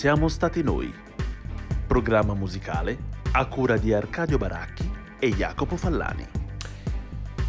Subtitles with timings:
[0.00, 0.90] siamo stati noi.
[1.86, 2.96] Programma musicale
[3.32, 6.26] a cura di Arcadio Baracchi e Jacopo Fallani.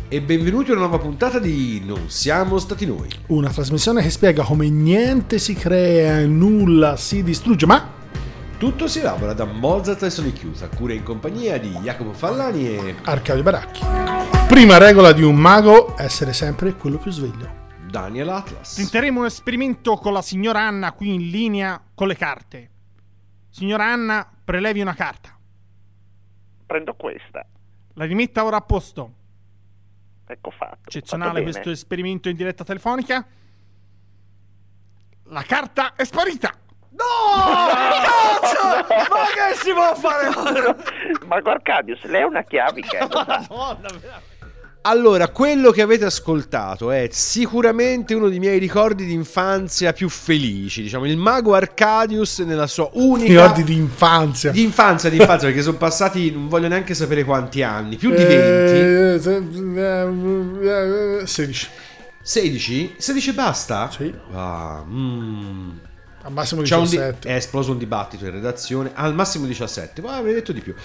[0.09, 3.07] E benvenuti a una nuova puntata di Non siamo stati noi.
[3.27, 7.87] Una trasmissione che spiega come niente si crea, nulla si distrugge, ma
[8.57, 12.67] Tutto si elabora da Mozart e Sonic Youth, a cura in compagnia di Jacopo Fallani
[12.67, 13.85] e Arcadio Baracchi.
[14.49, 17.60] Prima regola di un mago, essere sempre quello più sveglio.
[17.91, 18.75] Daniel Atlas.
[18.75, 22.69] Tenteremo un esperimento con la signora Anna qui in linea con le carte.
[23.49, 25.37] Signora Anna, prelevi una carta.
[26.65, 27.45] Prendo questa.
[27.95, 29.13] La rimetta ora a posto.
[30.25, 30.79] Ecco fatto.
[30.85, 33.27] Eccezionale Fatto questo esperimento in diretta telefonica.
[35.25, 36.55] La carta è sparita.
[36.91, 37.65] Ma
[39.33, 40.29] che si può fare?
[41.27, 43.05] Marco Arcadius, lei è una chiavica.
[43.05, 44.29] lo sa.
[44.83, 50.81] Allora, quello che avete ascoltato è sicuramente uno dei miei ricordi di infanzia più felici.
[50.81, 53.31] Diciamo, il mago Arcadius nella sua unica.
[53.31, 54.49] Ricordi di infanzia.
[54.49, 58.23] Di infanzia, di infanzia, perché sono passati, non voglio neanche sapere quanti anni, più di
[58.23, 58.33] 20.
[58.33, 59.43] Eh, se-
[61.21, 61.67] eh, 16.
[62.23, 62.95] 16?
[62.97, 63.91] 16 e basta?
[63.95, 64.11] Sì.
[64.33, 65.69] Ah, mm.
[66.23, 67.27] Al massimo C'è un di- 17.
[67.29, 70.75] è esploso un dibattito in redazione al massimo 17 ma avrei detto di più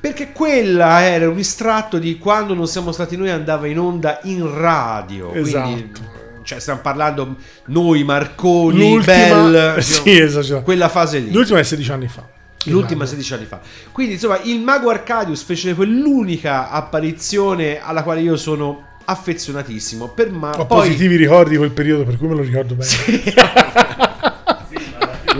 [0.00, 4.48] perché quella era un estratto di quando non siamo stati noi andava in onda in
[4.56, 6.00] radio quindi Esatto.
[6.44, 7.34] cioè stiamo parlando
[7.66, 9.14] noi Marconi L'ultima-
[9.50, 10.62] Bell Sì, esatto.
[10.62, 12.24] quella fase lì L'ultima è 16 anni fa.
[12.66, 13.20] L'ultima Esatto.
[13.20, 13.60] 16 anni fa.
[13.92, 20.08] Quindi, insomma, il mago Arcadius fece quell'unica apparizione alla quale io sono affezionatissimo.
[20.08, 24.12] Per ma Ho poi positivi ricordi di quel periodo, per cui me lo ricordo bene.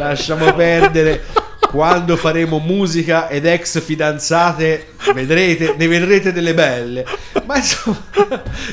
[0.09, 1.23] lasciamo perdere.
[1.71, 7.05] Quando faremo musica ed ex fidanzate vedrete, ne vedrete delle belle.
[7.47, 8.01] Ma insomma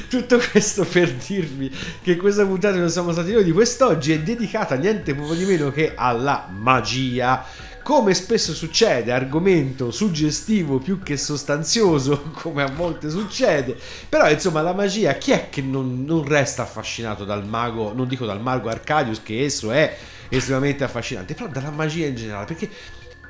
[0.07, 4.75] tutto questo per dirvi che questa puntata non siamo stati noi di quest'oggi è dedicata
[4.75, 7.43] niente poco di meno che alla magia
[7.83, 13.77] come spesso succede, argomento suggestivo più che sostanzioso, come a volte succede.
[14.07, 18.25] Però, insomma, la magia, chi è che non, non resta affascinato dal mago, non dico
[18.25, 19.97] dal mago Arcadius, che esso è
[20.29, 22.69] estremamente affascinante, però dalla magia in generale, perché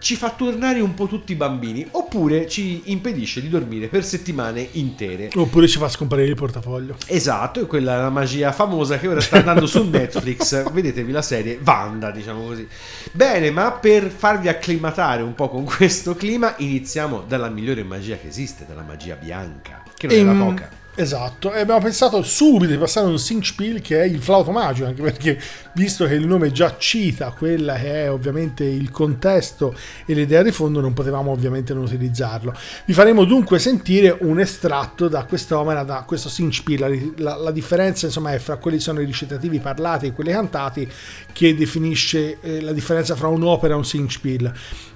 [0.01, 5.29] ci fa tornare un po' tutti bambini, oppure ci impedisce di dormire per settimane intere.
[5.35, 6.95] Oppure ci fa scomparire il portafoglio.
[7.05, 10.69] Esatto, è quella la magia famosa che ora sta andando su Netflix.
[10.73, 12.67] Vedetevi la serie Wanda, diciamo così.
[13.11, 18.27] Bene, ma per farvi acclimatare un po' con questo clima, iniziamo dalla migliore magia che
[18.27, 20.69] esiste, dalla magia bianca, che non è la Ehm, poca.
[20.93, 24.87] Esatto, e abbiamo pensato subito di passare a un Sinchspiel che è il flauto magico,
[24.87, 25.39] anche perché
[25.73, 30.51] visto che il nome già cita quella che è ovviamente il contesto e l'idea di
[30.51, 32.53] fondo, non potevamo ovviamente non utilizzarlo.
[32.85, 37.13] Vi faremo dunque sentire un estratto da quest'opera, da questo Sinchspiel.
[37.17, 40.31] La, la- la differenza insomma è fra quelli che sono i recitativi parlati e quelli
[40.31, 40.89] cantati
[41.31, 44.53] che definisce eh, la differenza fra un'opera e un Singspiel.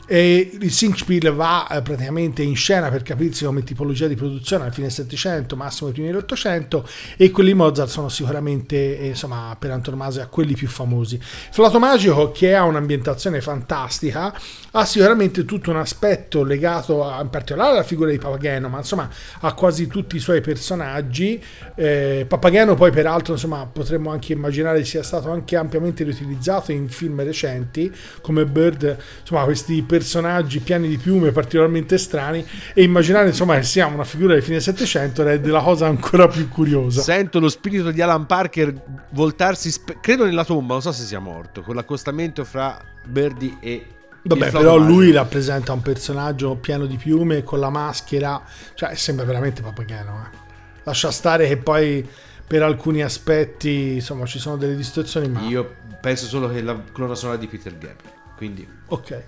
[0.07, 4.73] E il Singspiel va eh, praticamente in scena per capirsi come tipologia di produzione al
[4.73, 6.87] fine 700, massimo ai primi dell'Ottocento,
[7.17, 11.19] e quelli Mozart sono sicuramente, eh, insomma, per antonomasia quelli più famosi.
[11.21, 14.33] Flauto Magico, che ha un'ambientazione fantastica,
[14.71, 19.09] ha sicuramente tutto un aspetto legato a- in particolare alla figura di Papageno, ma insomma
[19.41, 21.41] a quasi tutti i suoi personaggi.
[21.75, 27.23] Eh, Papageno poi peraltro insomma potremmo anche immaginare sia stato anche ampiamente riutilizzato in film
[27.23, 33.63] recenti come Bird, insomma questi personaggi pieni di piume particolarmente strani e immaginare insomma che
[33.63, 37.01] sia una figura del fine 700 rende la cosa ancora più curiosa.
[37.01, 38.73] Sento lo spirito di Alan Parker
[39.11, 43.87] voltarsi, credo nella tomba, non so se sia morto, con l'accostamento fra Birdie e...
[44.23, 48.41] Vabbè, però lui rappresenta un personaggio pieno di piume con la maschera,
[48.73, 50.25] cioè sembra veramente Papageno.
[50.25, 50.37] Eh.
[50.83, 52.07] Lascia stare che poi
[52.47, 57.13] per alcuni aspetti insomma ci sono delle distorsioni, ma Io penso solo che la colonna
[57.13, 59.23] sonora di Peter Gabriel, quindi ok.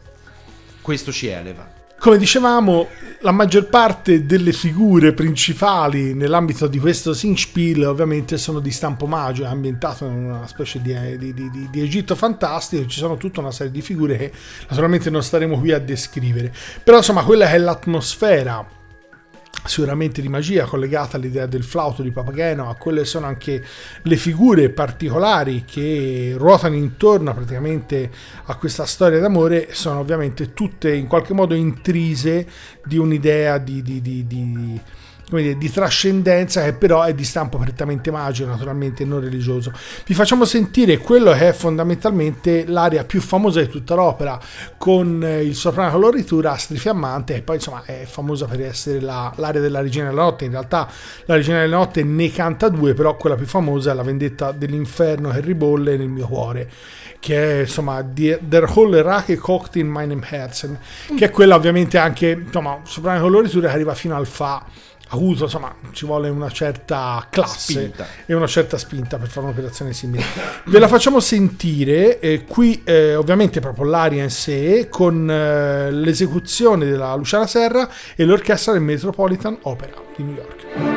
[0.81, 1.76] questo ci eleva.
[1.99, 2.87] Come dicevamo,
[3.21, 9.47] la maggior parte delle figure principali nell'ambito di questo Singspiel ovviamente sono di stampo magico,
[9.47, 13.39] è ambientato in una specie di, di- di- di- di Egitto fantastico, ci sono tutta
[13.39, 14.31] una serie di figure che
[14.69, 16.53] naturalmente non staremo qui a descrivere.
[16.83, 18.65] Però insomma quella è l'atmosfera
[19.67, 23.63] sicuramente di magia collegata all'idea del flauto di Papageno, a quelle sono anche
[24.01, 28.09] le figure particolari che ruotano intorno praticamente
[28.45, 32.47] a questa storia d'amore, sono ovviamente tutte in qualche modo intrise
[32.83, 34.81] di un'idea di, di- di- di-
[35.35, 39.71] dire, di trascendenza che però è di stampo prettamente magico, naturalmente non religioso.
[40.05, 44.39] Vi facciamo sentire quello che è fondamentalmente l'aria più famosa di tutta l'opera,
[44.77, 49.59] con eh, il soprano coloritura strifiammante, e poi insomma è famosa per essere la, l'aria
[49.59, 50.45] della Regina della Notte.
[50.45, 50.89] In realtà
[51.25, 55.29] la Regina della Notte ne canta due, però quella più famosa è la vendetta dell'inferno
[55.29, 56.69] che ribolle nel mio cuore
[57.19, 60.77] che è insomma Der Holle Rache kocht in meinem Herzen
[61.15, 64.63] che è quella ovviamente anche insomma soprano coloritura che arriva fino al fa
[65.09, 68.07] avuto insomma ci vuole una certa classe Spinta.
[68.25, 70.23] e una certa spinta per fare un'operazione simile
[70.65, 76.85] ve la facciamo sentire eh, qui eh, ovviamente proprio l'aria in sé con eh, l'esecuzione
[76.85, 80.96] della Luciana Serra e l'orchestra del Metropolitan Opera di New York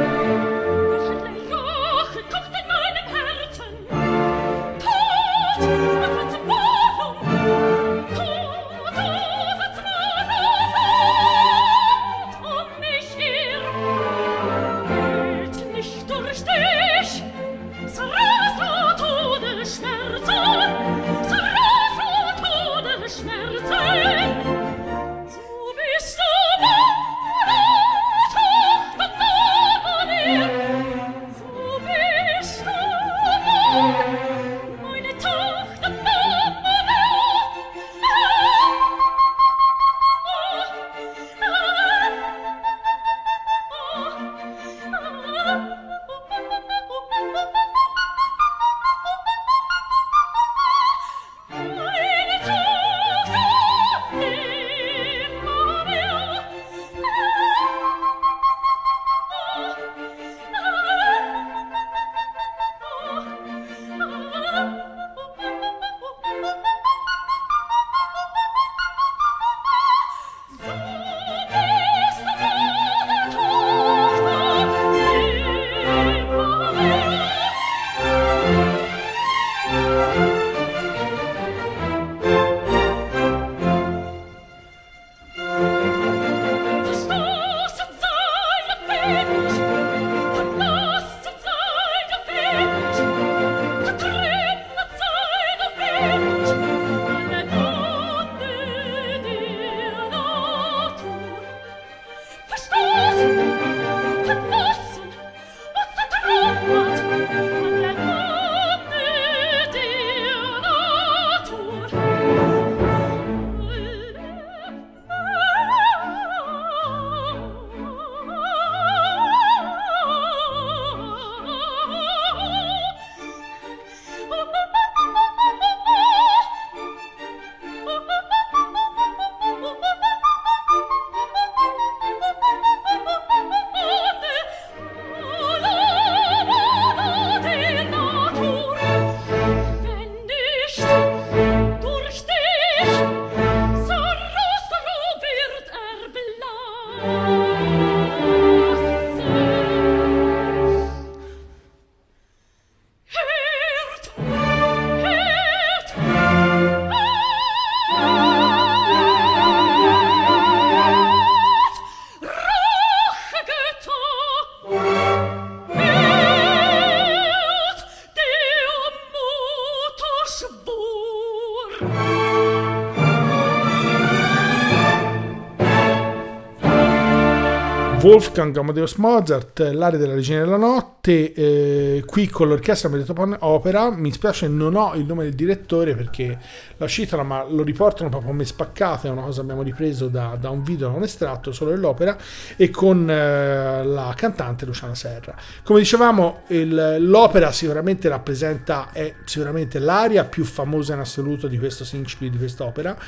[178.11, 183.89] Wolfgang Amadeus Mozart, l'aria della Regina della Notte, eh, qui con l'orchestra Metropolitan Opera.
[183.93, 186.37] Mi spiace, non ho il nome del direttore perché
[186.77, 189.07] la citano, ma lo riportano proprio a me spaccato.
[189.07, 192.17] È una cosa che abbiamo ripreso da, da un video, da un estratto solo dell'opera,
[192.57, 195.37] e con eh, la cantante Luciana Serra.
[195.63, 201.85] Come dicevamo, il- l'opera sicuramente rappresenta, è sicuramente l'aria più famosa in assoluto di questo
[201.85, 202.99] Singspiel, di quest'opera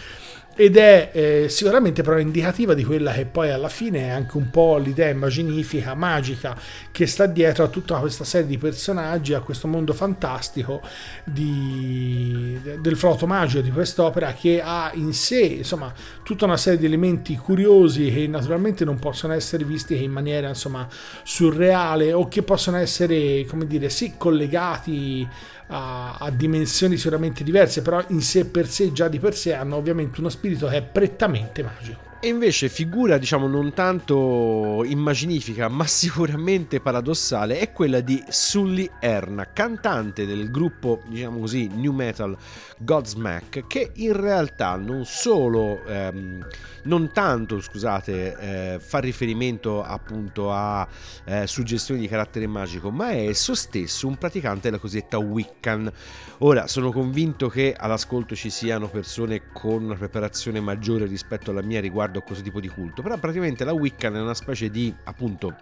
[0.54, 4.50] ed è eh, sicuramente però indicativa di quella che poi alla fine è anche un
[4.50, 6.54] po' l'idea immaginifica, magica
[6.90, 10.82] che sta dietro a tutta questa serie di personaggi, a questo mondo fantastico
[11.24, 15.92] di, del flauto magico di quest'opera che ha in sé insomma
[16.22, 20.86] tutta una serie di elementi curiosi che naturalmente non possono essere visti in maniera insomma
[21.22, 25.26] surreale o che possono essere come dire sì collegati
[25.72, 29.76] a, a dimensioni sicuramente diverse, però in sé per sé, già di per sé, hanno
[29.76, 32.11] ovviamente uno spirito che è prettamente magico.
[32.24, 39.52] E invece figura, diciamo, non tanto immaginifica, ma sicuramente paradossale, è quella di Sully Erna,
[39.52, 42.36] cantante del gruppo, diciamo così, new metal
[42.78, 46.46] Godsmack, che in realtà non solo, ehm,
[46.84, 48.36] non tanto, scusate,
[48.74, 50.86] eh, fa riferimento appunto a
[51.24, 55.90] eh, suggestioni di carattere magico, ma è esso stesso un praticante della cosiddetta Wiccan.
[56.38, 61.80] Ora, sono convinto che all'ascolto ci siano persone con una preparazione maggiore rispetto alla mia
[61.80, 65.56] riguardo a questo tipo di culto, però praticamente la Wiccan è una specie di appunto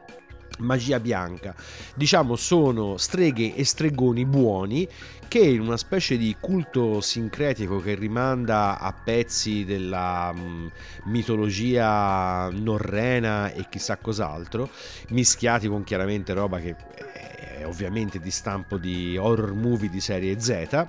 [0.58, 1.54] magia bianca.
[1.94, 4.88] Diciamo sono streghe e stregoni buoni
[5.28, 10.66] che in una specie di culto sincretico che rimanda a pezzi della mm,
[11.04, 14.68] mitologia norrena e chissà cos'altro,
[15.10, 16.74] mischiati con chiaramente roba che
[17.58, 20.88] è ovviamente di stampo di horror movie di serie Z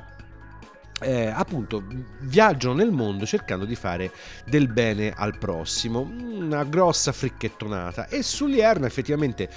[1.01, 1.83] eh, appunto
[2.19, 4.11] viaggiano nel mondo cercando di fare
[4.45, 6.01] del bene al prossimo.
[6.01, 9.49] Una grossa fricchettonata e Sullierna effettivamente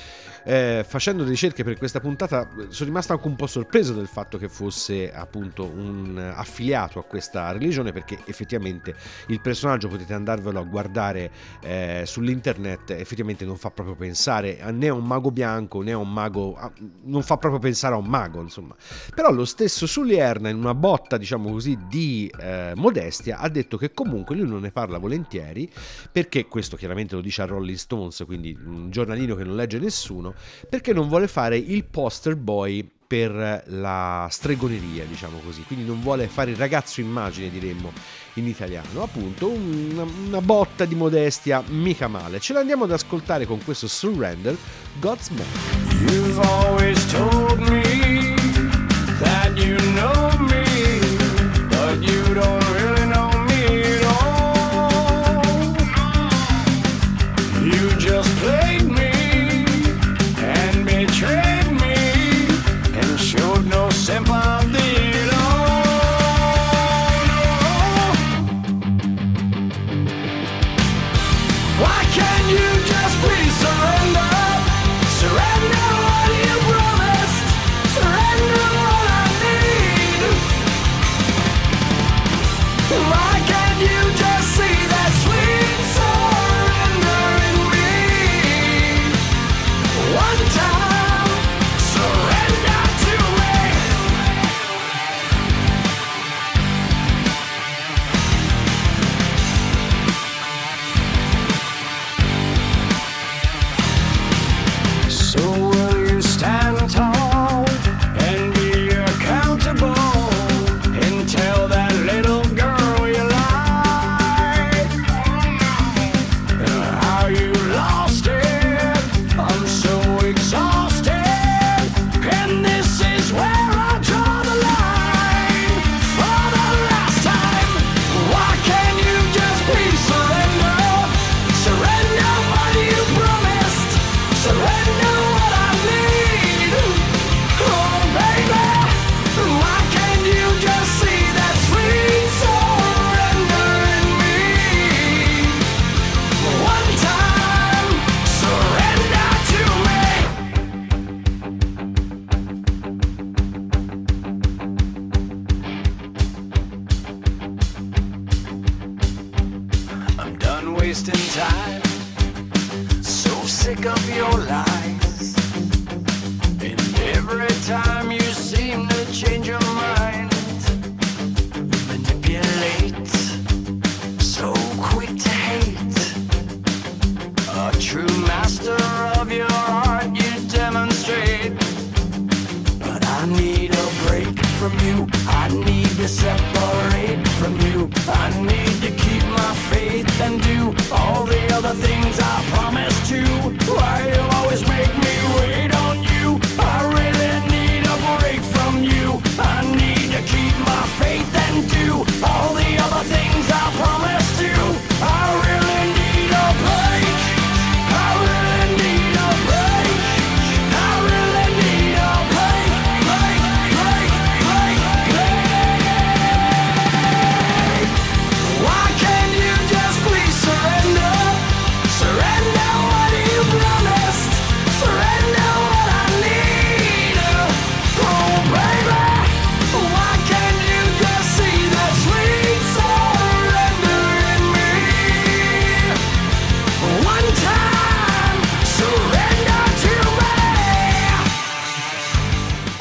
[0.44, 4.48] eh, facendo ricerche per questa puntata sono rimasto anche un po' sorpreso del fatto che
[4.48, 8.94] fosse appunto un affiliato a questa religione perché effettivamente
[9.28, 11.30] il personaggio potete andarvelo a guardare
[11.62, 16.12] eh, sull'internet effettivamente non fa proprio pensare né a un mago bianco né a un
[16.12, 16.72] mago
[17.04, 18.74] non fa proprio pensare a un mago insomma.
[19.14, 23.92] Però lo stesso Sullierna in una botta diciamo così di eh, modestia ha detto che
[23.92, 25.70] comunque lui non ne parla volentieri
[26.10, 30.34] perché questo chiaramente lo dice a Rolling Stones quindi un giornalino che non legge nessuno
[30.68, 36.26] perché non vuole fare il poster boy per la stregoneria, diciamo così, quindi non vuole
[36.26, 37.92] fare il ragazzo immagine, diremmo
[38.34, 42.40] in italiano, appunto una, una botta di modestia mica male.
[42.40, 44.56] Ce l'andiamo ad ascoltare con questo Surrender,
[44.98, 45.46] God's Man.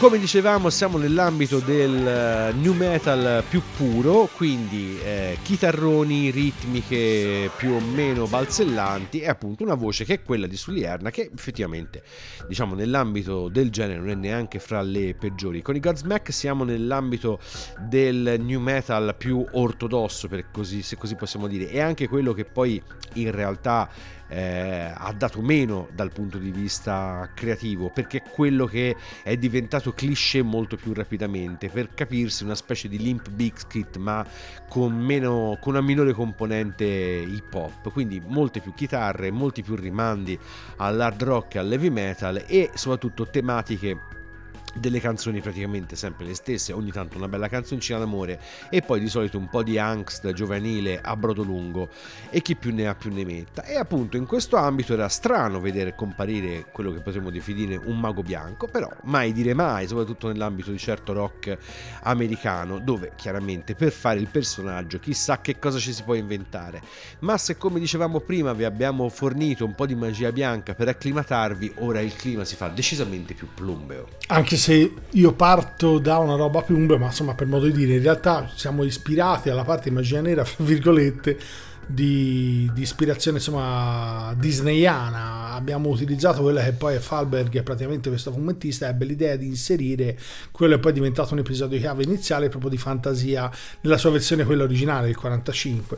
[0.04, 7.72] Come dicevamo siamo nell'ambito del eh, new metal più puro, quindi eh, chitarroni, ritmiche più
[7.72, 12.04] o meno balzellanti e appunto una voce che è quella di Sully Erna che effettivamente
[12.50, 15.62] diciamo nell'ambito del genere non è neanche fra le peggiori.
[15.62, 17.40] Con i Godsmack siamo nell'ambito
[17.88, 22.84] del new metal più ortodosso così, se così possiamo dire e anche quello che poi
[23.14, 23.90] in realtà
[24.34, 29.94] eh, ha dato meno dal punto di vista creativo perché è quello che è diventato
[29.94, 34.26] cliché molto più rapidamente per capirsi una specie di Limp Bizkit ma
[34.68, 37.92] con, meno, con una minore componente hip hop.
[37.92, 40.38] Quindi molte più chitarre molti più rimandi
[40.78, 44.22] all'hard rock al heavy metal e soprattutto tematiche
[44.74, 48.40] delle canzoni praticamente sempre le stesse, ogni tanto una bella canzoncina d'amore
[48.70, 51.90] e poi di solito un po' di angst giovanile a brodo lungo
[52.30, 53.64] e chi più ne ha più ne metta.
[53.64, 58.24] E appunto in questo ambito era strano vedere comparire quello che potremmo definire un mago
[58.24, 61.58] bianco, però mai dire mai, soprattutto nell'ambito di certo rock
[62.04, 66.82] americano, dove chiaramente per fare il personaggio chissà che cosa ci si può inventare.
[67.20, 71.74] Ma se come dicevamo prima vi abbiamo fornito un po' di magia bianca per acclimatarvi,
[71.80, 74.08] ora il clima si fa decisamente più plumbeo.
[74.28, 77.96] Anche se io parto da una roba più umbra, ma insomma per modo di dire,
[77.96, 81.38] in realtà siamo ispirati alla parte magia nera, fra virgolette,
[81.86, 85.52] di, di ispirazione insomma disneyana.
[85.52, 90.18] Abbiamo utilizzato quella che poi è Falberg, praticamente questo fumettista, ebbe l'idea di inserire
[90.52, 93.50] quello che poi è diventato un episodio chiave iniziale proprio di fantasia
[93.82, 95.98] nella sua versione quella originale, il 45.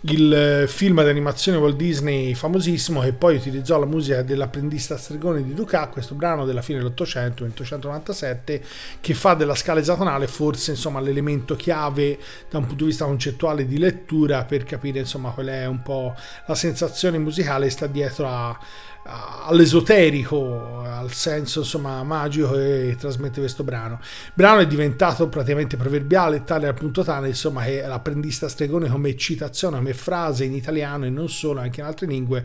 [0.00, 5.54] Il eh, film d'animazione Walt Disney famosissimo che poi utilizzò la musica dell'apprendista stregone di
[5.54, 8.62] Ducat, questo brano della fine dell'Ottocento, 1897,
[9.00, 12.18] che fa della scala esatonale forse insomma l'elemento chiave
[12.50, 16.14] da un punto di vista concettuale di lettura per capire insomma qual è un po'
[16.46, 23.64] la sensazione musicale sta dietro a, a- all'esoterico, al senso insomma magico che trasmette questo
[23.64, 23.98] brano.
[24.00, 29.16] Il brano è diventato praticamente proverbiale, tale al punto tale insomma che l'apprendista stregone come
[29.16, 32.44] citazione, come frase in italiano e non solo, anche in altre lingue,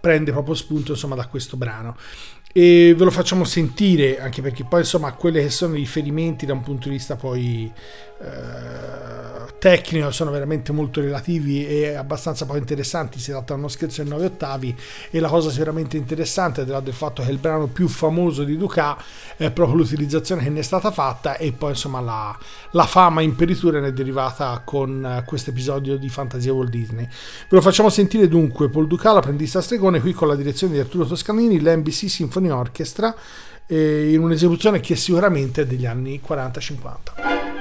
[0.00, 1.96] prende proprio spunto insomma da questo brano
[2.52, 6.54] e ve lo facciamo sentire anche perché poi insomma quelli che sono i riferimenti da
[6.54, 7.70] un punto di vista poi
[9.58, 13.18] tecnico sono veramente molto relativi e abbastanza poi interessanti.
[13.18, 14.74] Si tratta di uno scherzo in 9 ottavi
[15.10, 18.56] e la cosa sicuramente interessante di là del fatto che il brano più famoso di
[18.56, 19.02] Ducat
[19.36, 22.38] è proprio l'utilizzazione che ne è stata fatta e poi insomma la,
[22.72, 27.04] la fama imperitura ne è derivata con eh, questo episodio di Fantasia Walt Disney.
[27.04, 31.04] Ve lo facciamo sentire dunque Paul Ducat l'apprendista stregone qui con la direzione di Arturo
[31.04, 33.14] Toscanini l'NBC Symphony Orchestra
[33.66, 37.57] eh, in un'esecuzione che sicuramente è degli anni 40-50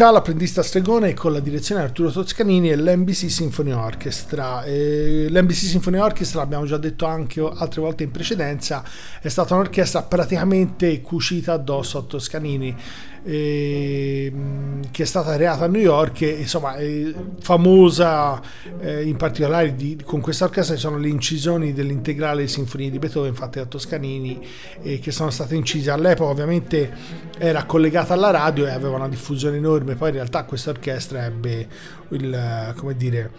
[0.00, 4.64] Duca, l'apprendista stregone con la direzione di Arturo Toscanini e l'NBC Symphony Orchestra.
[4.64, 8.82] E L'NBC Symphony Orchestra, abbiamo già detto anche altre volte in precedenza,
[9.20, 12.74] è stata un'orchestra praticamente cucita addosso a Toscanini.
[13.22, 14.32] Eh,
[14.90, 18.40] che è stata creata a New York e insomma è famosa
[18.80, 23.60] eh, in particolare di- con questa orchestra sono le incisioni dell'integrale sinfonia di Beethoven fatte
[23.60, 24.44] da Toscanini
[24.82, 25.90] eh, che sono state incise.
[25.90, 26.92] All'epoca ovviamente
[27.38, 29.94] era collegata alla radio e aveva una diffusione enorme.
[29.94, 31.68] Poi in realtà questa orchestra ebbe
[32.10, 33.30] il, eh, come dire,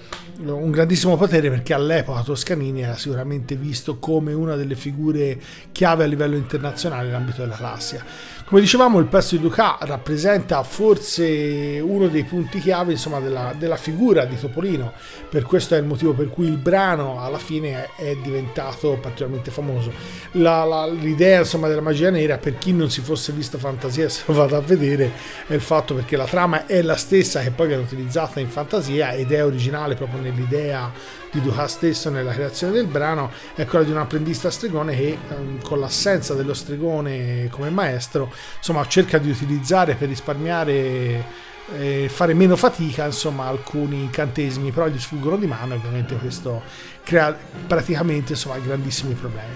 [0.43, 5.39] un grandissimo potere perché all'epoca Toscanini era sicuramente visto come una delle figure
[5.71, 8.03] chiave a livello internazionale nell'ambito della classica
[8.51, 13.77] come dicevamo, il pezzo di Duca rappresenta forse uno dei punti chiave insomma, della, della
[13.77, 14.91] figura di Topolino,
[15.29, 19.93] per questo è il motivo per cui il brano alla fine è diventato particolarmente famoso.
[20.33, 24.23] La- la- l'idea insomma, della magia nera, per chi non si fosse visto Fantasia, se
[24.25, 25.13] lo vado a vedere,
[25.47, 29.13] è il fatto perché la trama è la stessa che poi viene utilizzata in Fantasia
[29.13, 30.91] ed è originale proprio nell'idea
[31.31, 35.61] di Duha stesso nella creazione del brano è quella di un apprendista stregone che ehm,
[35.63, 42.55] con l'assenza dello stregone come maestro insomma cerca di utilizzare per risparmiare e fare meno
[42.55, 46.61] fatica insomma alcuni incantesimi però gli sfuggono di mano e ovviamente questo
[47.03, 49.55] crea praticamente insomma grandissimi problemi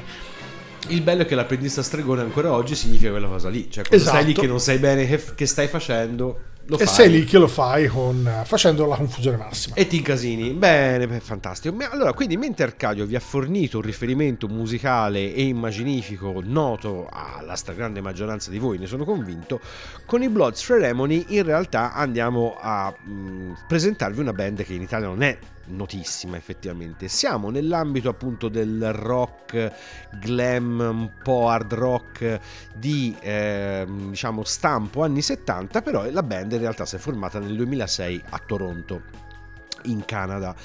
[0.88, 3.70] Il bello è che l'apprendista stregone ancora oggi significa quella cosa lì.
[3.72, 4.18] Cioè, quando Esatto.
[4.18, 6.94] sei lì che non sai bene che, che stai facendo, lo e fai.
[6.94, 10.52] sei lì che lo fai con, facendo la confusione massima E ti incasini.
[10.52, 11.76] Bene, beh, fantastico.
[11.90, 18.02] Allora, quindi mentre Arcadio vi ha fornito un riferimento musicale e immaginifico noto alla stragrande
[18.02, 19.60] maggioranza di voi, ne sono convinto,
[20.06, 25.08] con i Blood Ceremony in realtà andiamo a mh, presentarvi una band che in Italia
[25.08, 27.08] non è notissima effettivamente.
[27.08, 29.72] Siamo nell'ambito appunto del rock
[30.20, 32.40] glam, un po' hard rock
[32.76, 37.56] di ehm, diciamo stampo anni 70, però la band in realtà si è formata nel
[37.56, 39.02] 2006 a Toronto
[39.84, 40.56] in Canada.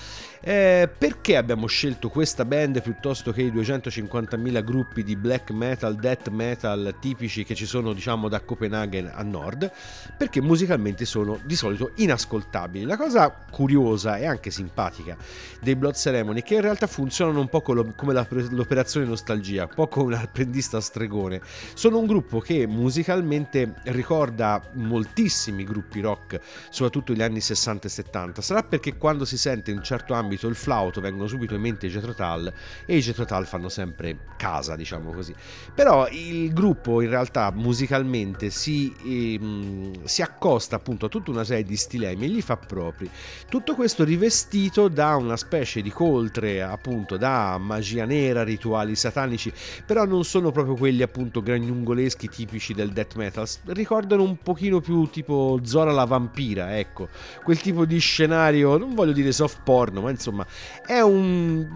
[0.42, 6.30] Eh, perché abbiamo scelto questa band piuttosto che i 250.000 gruppi di black metal, death
[6.30, 9.70] metal tipici che ci sono diciamo da Copenaghen a nord?
[10.16, 12.86] Perché musicalmente sono di solito inascoltabili.
[12.86, 15.14] La cosa curiosa e anche simpatica
[15.60, 19.74] dei Blood Ceremony è che in realtà funzionano un po' come la- l'operazione nostalgia, un
[19.74, 21.42] po' come l'apprendista stregone.
[21.74, 28.40] Sono un gruppo che musicalmente ricorda moltissimi gruppi rock, soprattutto negli anni 60 e 70.
[28.40, 31.86] Sarà perché quando si sente in un certo ambito il flauto vengono subito in mente
[31.86, 32.52] i Jethro Tull
[32.86, 35.34] e i Jethro Tull fanno sempre casa, diciamo così.
[35.74, 41.64] Però il gruppo in realtà musicalmente si, ehm, si accosta appunto a tutta una serie
[41.64, 43.10] di stilemi e li fa propri.
[43.48, 49.52] Tutto questo rivestito da una specie di coltre, appunto, da magia nera, rituali satanici,
[49.84, 55.08] però non sono proprio quelli appunto gragnungoleschi tipici del death metal, ricordano un pochino più
[55.08, 57.08] tipo Zora la vampira, ecco,
[57.42, 60.46] quel tipo di scenario, non voglio dire soft porno, ma insomma
[60.86, 61.66] è un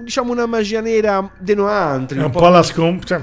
[0.00, 3.20] diciamo una magia nera denoante, è un po' la scom- cioè,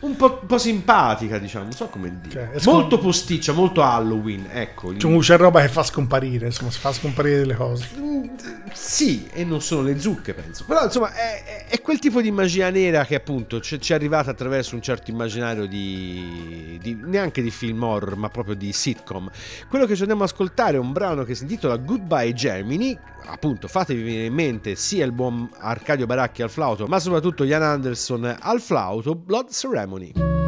[0.00, 2.30] un po', un po' simpatica, diciamo, non so come dire.
[2.32, 4.96] Cioè, è scom- molto posticcia, molto Halloween, ecco.
[4.96, 7.88] Cioè, c'è roba che fa scomparire, insomma, si fa scomparire delle cose.
[7.98, 8.18] Mm,
[8.72, 10.64] Sì, e non sono le zucche, penso.
[10.66, 14.74] Però, insomma, è, è- quel tipo di magia nera che appunto ci è arrivata attraverso
[14.76, 19.28] un certo immaginario di, di- neanche di film horror, ma proprio di sitcom.
[19.68, 22.96] Quello che ci andiamo ad ascoltare è un brano che si intitola Goodbye Germany.
[23.26, 27.62] Appunto, fatevi venire in mente sia il buon Arcadio Baracchi al flauto, ma soprattutto Ian
[27.62, 30.39] Anderson al flauto, Blood Ceremony.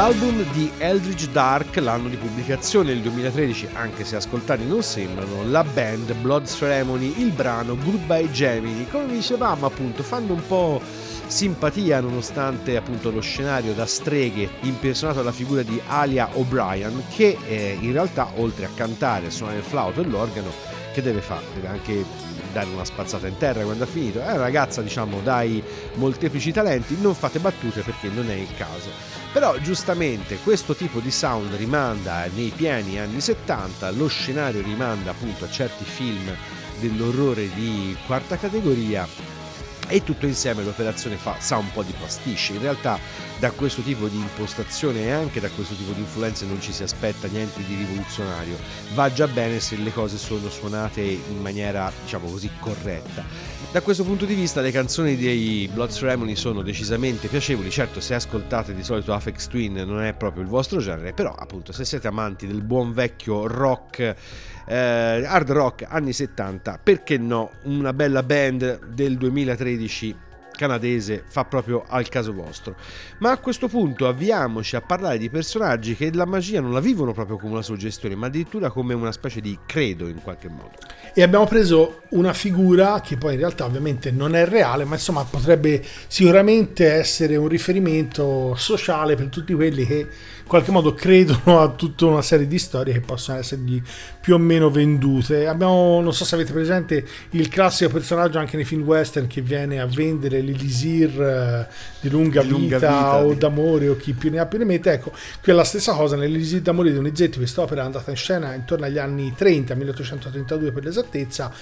[0.00, 5.62] L'album di Eldridge Dark, l'anno di pubblicazione il 2013, anche se ascoltati non sembrano, la
[5.62, 10.80] band Blood Ceremony, il brano Goodbye Gemini, come dicevamo appunto, fanno un po'
[11.26, 17.76] simpatia nonostante appunto lo scenario da streghe impersonato dalla figura di Alia O'Brien che eh,
[17.78, 20.50] in realtà oltre a cantare, suonare il flauto e l'organo,
[20.94, 21.44] che deve fare?
[21.52, 22.04] Deve anche
[22.52, 24.20] dare una spazzata in terra quando ha finito.
[24.20, 25.62] È una ragazza, diciamo, dai
[25.94, 28.90] molteplici talenti, non fate battute perché non è il caso.
[29.32, 35.44] Però giustamente questo tipo di sound rimanda nei pieni anni 70, lo scenario rimanda appunto
[35.44, 36.34] a certi film
[36.80, 39.06] dell'orrore di quarta categoria
[39.86, 42.54] e tutto insieme l'operazione fa, sa un po' di pasticcio.
[42.54, 42.98] In realtà
[43.40, 46.82] da questo tipo di impostazione e anche da questo tipo di influenze non ci si
[46.82, 48.56] aspetta niente di rivoluzionario.
[48.92, 53.24] Va già bene se le cose sono suonate in maniera, diciamo così, corretta.
[53.72, 58.14] Da questo punto di vista le canzoni dei Blood Ceremony sono decisamente piacevoli, certo se
[58.14, 62.08] ascoltate di solito Afex Twin non è proprio il vostro genere, però appunto se siete
[62.08, 64.16] amanti del buon vecchio rock
[64.66, 67.52] eh, hard rock anni 70, perché no?
[67.62, 70.28] Una bella band del 2013
[70.60, 72.76] canadese fa proprio al caso vostro.
[73.18, 77.14] Ma a questo punto avviamoci a parlare di personaggi che la magia non la vivono
[77.14, 80.72] proprio come una suggestione, ma addirittura come una specie di credo in qualche modo.
[81.14, 85.24] E abbiamo preso una figura che poi in realtà ovviamente non è reale, ma insomma
[85.24, 90.06] potrebbe sicuramente essere un riferimento sociale per tutti quelli che
[90.50, 93.80] qualche modo credono a tutta una serie di storie che possono essergli
[94.20, 95.46] più o meno vendute.
[95.46, 99.78] Abbiamo, non so se avete presente, il classico personaggio anche nei film western che viene
[99.78, 101.68] a vendere l'elisir eh,
[102.00, 104.58] di lunga, Di lunga vita, vita, o di- d'amore o chi più ne ha più
[104.58, 104.90] ne mette.
[104.90, 108.52] Ecco, qui è la stessa cosa nell'elisir d'amore di Donizetti, quest'opera è andata in scena
[108.52, 111.52] intorno agli anni 30, 1832 per l'esattezza,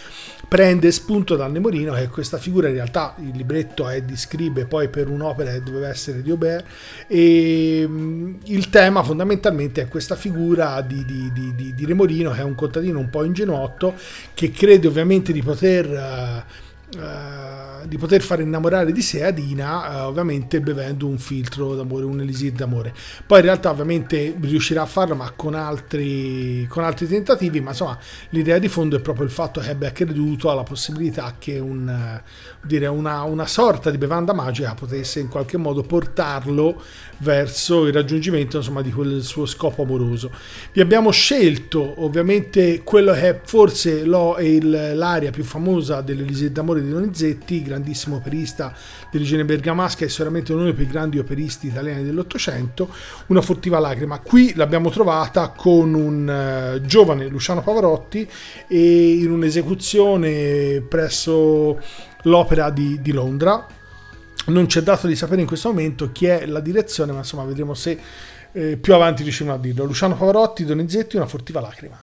[0.48, 4.64] prende spunto da Nemorino che è questa figura in realtà il libretto è di scribe
[4.64, 6.64] poi per un'opera che doveva essere di Aubert
[7.07, 12.44] e mm, il tema fondamentalmente è questa figura di, di, di, di- Remorino che è
[12.44, 13.94] un contadino un po' ingenuotto
[14.34, 16.44] che crede ovviamente di poter eh,
[16.96, 22.20] eh, di poter far innamorare di sé Adina eh, ovviamente bevendo un filtro d'amore un
[22.20, 22.94] elisir d'amore
[23.27, 27.98] poi in realtà ovviamente riuscirà a farlo ma con altri, con altri tentativi ma insomma
[28.31, 32.22] l'idea di fondo è proprio il fatto che abbia creduto alla possibilità che un, eh,
[32.62, 36.81] dire, una, una sorta di bevanda magica potesse in qualche modo portarlo
[37.18, 40.31] verso il raggiungimento insomma, di quel suo scopo amoroso.
[40.72, 47.62] Vi abbiamo scelto ovviamente quello che è forse l'aria più famosa dell'Elisir d'amore di Donizetti,
[47.62, 48.74] grandissimo operista
[49.10, 52.88] di origine bergamasca e sicuramente uno dei più grandi operisti italiani dell'Ottocento,
[53.26, 54.20] una furtiva lacrima.
[54.20, 58.28] Qui l'abbiamo trovata con un eh, giovane Luciano Pavarotti
[58.66, 61.80] e in un'esecuzione presso
[62.22, 63.66] l'Opera di, di Londra.
[64.46, 67.44] Non ci è dato di sapere in questo momento chi è la direzione, ma insomma
[67.44, 67.98] vedremo se
[68.52, 69.84] eh, più avanti riusciremo a dirlo.
[69.84, 71.98] Luciano Pavarotti, Donizetti, una furtiva lacrima.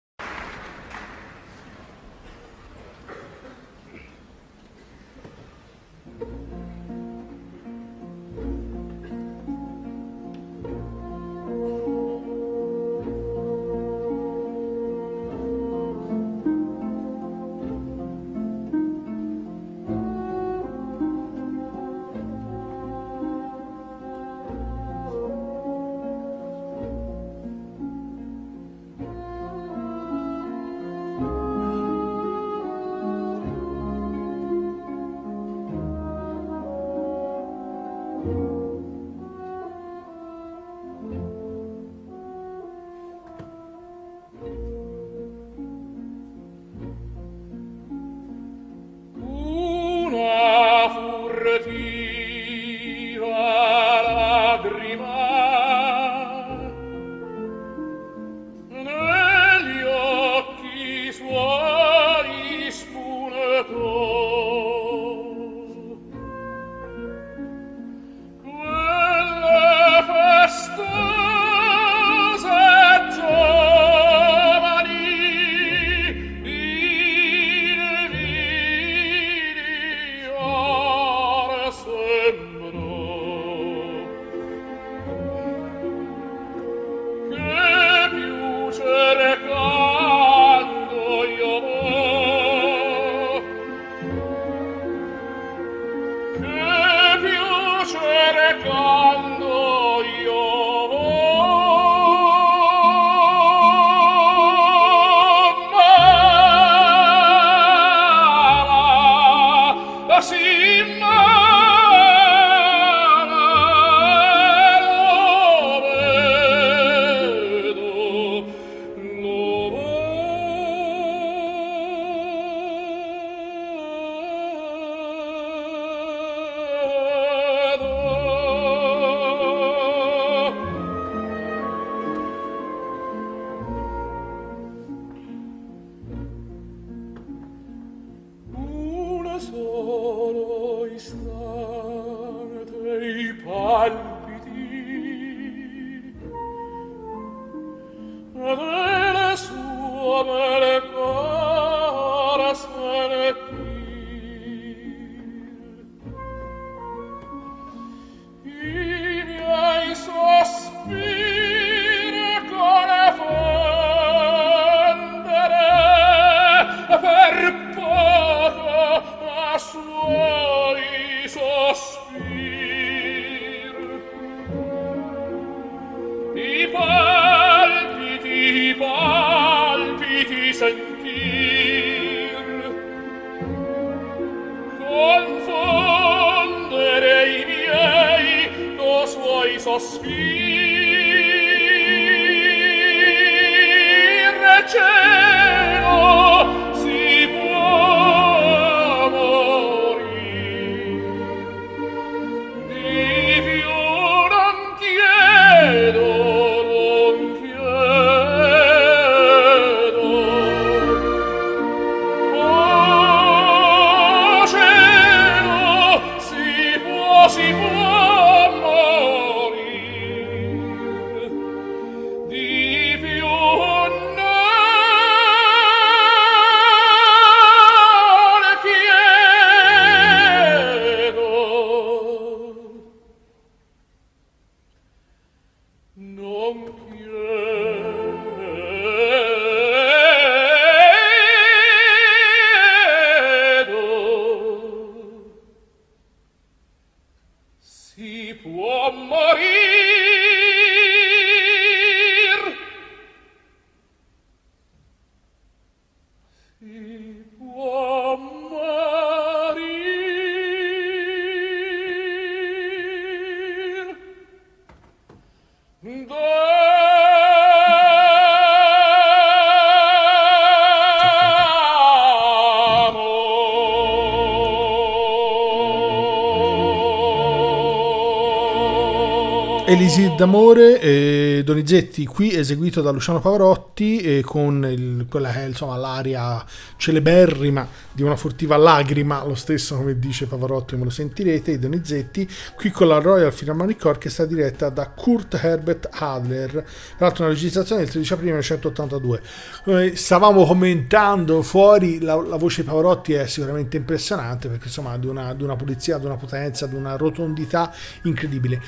[279.72, 285.46] Elisir d'amore, eh, Donizetti qui eseguito da Luciano Pavarotti e con il- quella che è
[285.46, 286.44] insomma l'aria
[286.76, 292.28] celeberrima di una furtiva lagrima, lo stesso come dice Pavarotti, me lo sentirete, i Donizetti,
[292.54, 296.64] qui con la Royal Philharmonic Orchestra diretta da Kurt Herbert Adler, tra
[297.06, 299.22] l'altro una registrazione del 13 aprile 1982.
[299.64, 305.06] Come stavamo commentando fuori, la, la voce di Pavarotti è sicuramente impressionante perché insomma di
[305.06, 307.72] una, di una pulizia, di una potenza, di una rotondità
[308.02, 308.60] incredibile.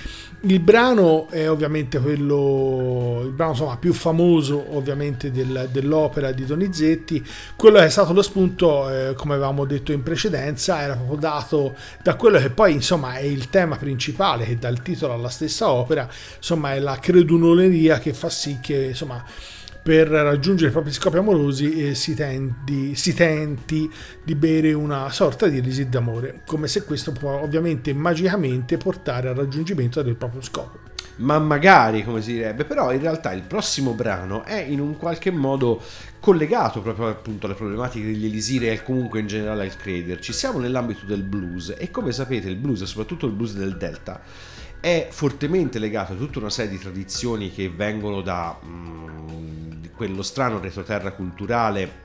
[0.43, 7.25] Il brano è ovviamente quello, il brano insomma, più famoso ovviamente del- dell'opera di Donizetti,
[7.57, 12.15] quello è stato lo spunto, eh, come avevamo detto in precedenza, era proprio dato da
[12.17, 16.09] quello che poi insomma è il tema principale che dà il titolo alla stessa opera,
[16.37, 19.25] insomma è la credunoleria che fa sì che insomma
[19.85, 23.91] per raggiungere i propri scopi amorosi eh, si, tenti, si tenti
[24.23, 29.35] di bere una sorta di elisir d'amore, come se questo può ovviamente magicamente portare al
[29.35, 30.94] raggiungimento del proprio scopo.
[31.17, 35.31] Ma magari come si direbbe però in realtà il prossimo brano è in un qualche
[35.31, 35.81] modo
[36.19, 40.33] collegato proprio appunto alle problematiche degli elisiri e comunque in generale al crederci.
[40.33, 44.21] Siamo nell'ambito del blues e come sapete il blues soprattutto il blues del delta
[44.81, 50.23] è fortemente legato a tutta una serie di tradizioni che vengono da mm, di quello
[50.23, 52.04] strano retroterra culturale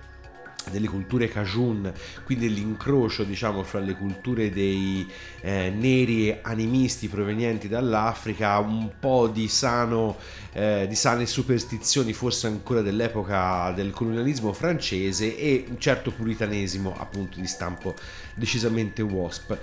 [0.69, 1.91] delle culture Cajun,
[2.23, 5.07] quindi l'incrocio diciamo fra le culture dei
[5.41, 10.17] eh, neri animisti provenienti dall'Africa, un po' di, sano,
[10.53, 17.39] eh, di sane superstizioni forse ancora dell'epoca del colonialismo francese e un certo puritanesimo appunto
[17.39, 17.95] di stampo
[18.35, 19.57] decisamente wasp.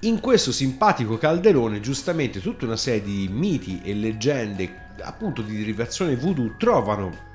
[0.00, 6.16] In questo simpatico calderone giustamente tutta una serie di miti e leggende appunto di derivazione
[6.16, 7.26] voodoo trovano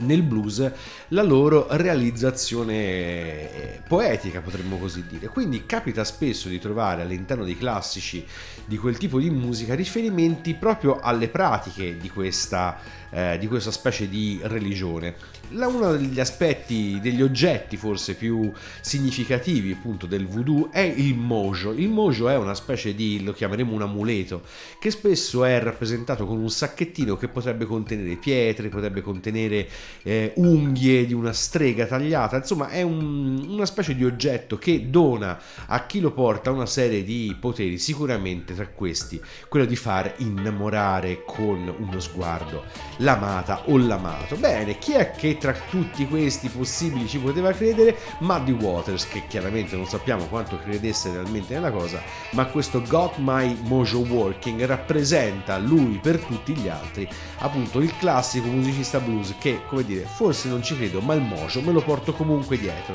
[0.00, 0.70] nel blues
[1.08, 5.28] la loro realizzazione poetica, potremmo così dire.
[5.28, 8.24] Quindi capita spesso di trovare all'interno dei classici
[8.64, 12.78] di quel tipo di musica riferimenti proprio alle pratiche di questa,
[13.10, 15.14] eh, di questa specie di religione.
[15.52, 21.72] Uno degli aspetti, degli oggetti forse più significativi appunto del voodoo è il mojo.
[21.72, 24.42] Il mojo è una specie di, lo chiameremo un amuleto,
[24.78, 29.68] che spesso è rappresentato con un sacchettino che potrebbe contenere pietre, potrebbe contenere
[30.02, 35.40] eh, unghie di una strega tagliata, insomma è un- una specie di oggetto che dona
[35.66, 41.22] a chi lo porta una serie di poteri, sicuramente tra questi quello di far innamorare
[41.26, 42.64] con uno sguardo
[42.98, 44.36] l'amata o l'amato.
[44.36, 47.96] Bene, chi è che tra tutti questi possibili ci poteva credere?
[48.18, 52.00] Muddy Waters, che chiaramente non sappiamo quanto credesse realmente nella cosa,
[52.32, 58.46] ma questo Got My Mojo Working rappresenta lui per tutti gli altri, appunto il classico
[58.48, 62.12] musicista blues che, come dire, forse non ci credo, ma il mojo me lo porto
[62.12, 62.94] comunque dietro.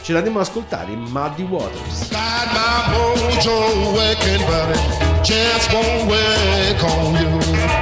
[0.00, 2.10] Ce l'andiamo ad ascoltare in Muddy Waters.
[4.74, 7.81] It just won't work on you.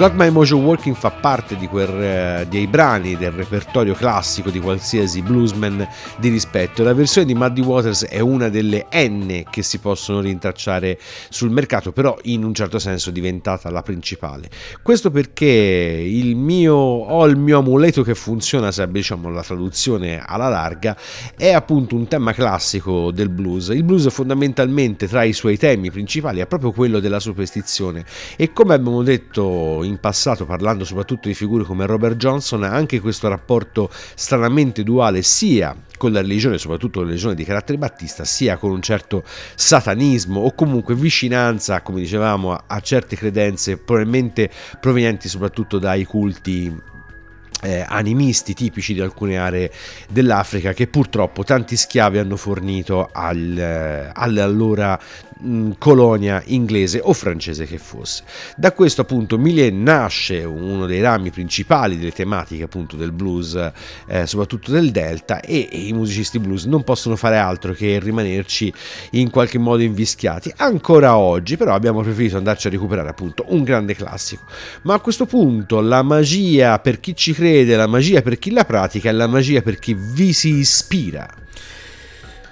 [0.00, 5.20] Got My Mojo Working fa parte quel, eh, dei brani del repertorio classico di qualsiasi
[5.20, 5.86] bluesman
[6.16, 6.82] di rispetto.
[6.82, 10.98] La versione di Muddy Waters è una delle N che si possono rintracciare
[11.28, 14.48] sul mercato, però in un certo senso è diventata la principale.
[14.82, 20.48] Questo perché il mio, ho il mio amuleto che funziona, sarebbe diciamo la traduzione alla
[20.48, 20.96] larga,
[21.36, 23.68] è appunto un tema classico del blues.
[23.68, 28.02] Il blues fondamentalmente tra i suoi temi principali è proprio quello della superstizione
[28.36, 33.28] e come abbiamo detto in passato parlando soprattutto di figure come Robert Johnson, anche questo
[33.28, 38.70] rapporto stranamente duale sia con la religione, soprattutto la religione di carattere battista, sia con
[38.70, 39.22] un certo
[39.54, 46.74] satanismo o comunque vicinanza, come dicevamo, a, certe credenze probabilmente provenienti soprattutto dai culti
[47.62, 49.70] eh, animisti tipici di alcune aree
[50.08, 54.98] dell'Africa che purtroppo tanti schiavi hanno fornito al, eh, all'allora
[55.40, 58.22] mh, colonia inglese o francese che fosse.
[58.56, 63.54] Da questo appunto Millet nasce uno dei rami principali delle tematiche appunto del blues,
[64.06, 68.72] eh, soprattutto del Delta e, e i musicisti blues non possono fare altro che rimanerci
[69.12, 70.52] in qualche modo invischiati.
[70.56, 74.44] Ancora oggi però abbiamo preferito andarci a recuperare appunto un grande classico.
[74.82, 78.64] Ma a questo punto la magia per chi ci crede, la magia per chi la
[78.64, 81.28] pratica e la magia per chi vi si ispira.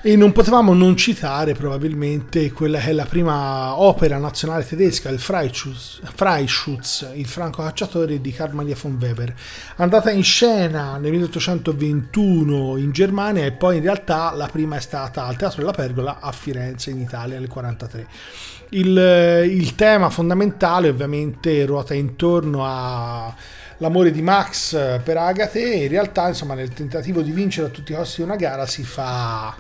[0.01, 5.19] E non potevamo non citare probabilmente quella che è la prima opera nazionale tedesca, il
[5.19, 9.35] Freischutz, Freischutz il franco cacciatore di Carl Maria von Weber,
[9.75, 15.25] andata in scena nel 1821 in Germania e poi in realtà la prima è stata
[15.25, 18.07] al Teatro della Pergola a Firenze in Italia nel 1943.
[18.71, 23.35] Il, il tema fondamentale ovviamente ruota intorno a
[23.79, 27.93] l'amore di Max per Agate e in realtà insomma nel tentativo di vincere a tutti
[27.93, 29.55] i costi una gara si fa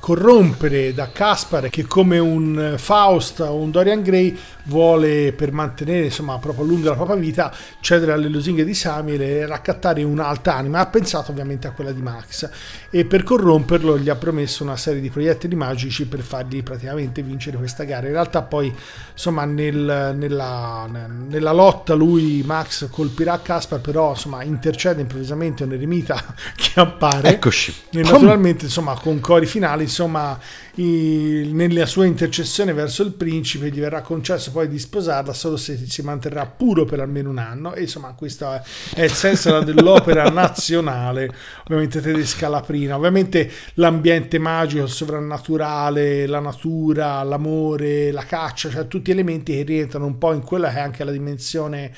[0.00, 6.38] corrompere da Caspar che come un Faust o un Dorian Gray vuole per mantenere insomma
[6.38, 10.80] proprio a lungo la propria vita cedere alle lusinghe di Samuel e raccattare un'alta anima
[10.80, 12.48] ha pensato ovviamente a quella di Max.
[12.90, 17.56] E per corromperlo gli ha promesso una serie di proiettili magici per fargli praticamente vincere
[17.56, 18.06] questa gara.
[18.06, 18.72] In realtà poi
[19.12, 26.34] insomma nel- nella, nella lotta lui Max colpirà Caspar però insomma intercede improvvisamente un eremita
[26.54, 27.30] che appare.
[27.30, 27.74] Eccoci.
[27.90, 30.38] e naturalmente insomma con cori finali insomma
[30.74, 36.02] nella sua intercessione verso il principe gli verrà concesso poi di sposarla solo se si
[36.02, 37.74] manterrà puro per almeno un anno.
[37.74, 38.50] E insomma questo
[38.94, 41.30] è, il senso dell'opera nazionale
[41.64, 48.88] ovviamente tedesca la prima ovviamente l'ambiente magico il sovrannaturale la natura l'amore la caccia cioè
[48.88, 51.92] tutti elementi che rientrano un po' in quella che è anche la dimensione